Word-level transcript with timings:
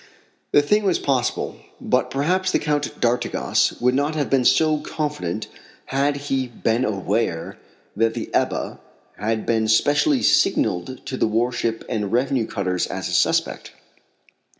The 0.51 0.63
thing 0.63 0.83
was 0.83 0.97
possible, 0.97 1.57
but 1.79 2.09
perhaps 2.09 2.51
the 2.51 2.57
Count 2.57 2.99
d'Artigas 2.99 3.79
would 3.79 3.93
not 3.93 4.15
have 4.15 4.31
been 4.31 4.41
quite 4.41 4.47
so 4.47 4.77
confident 4.79 5.47
had 5.85 6.15
he 6.17 6.47
been 6.47 6.83
aware 6.83 7.59
that 7.95 8.15
the 8.15 8.33
Ebba 8.33 8.79
had 9.19 9.45
been 9.45 9.67
specially 9.67 10.23
signalled 10.23 11.05
to 11.05 11.17
the 11.17 11.27
warship 11.27 11.85
and 11.87 12.11
revenue 12.11 12.47
cutters 12.47 12.87
as 12.87 13.09
a 13.09 13.13
suspect. 13.13 13.73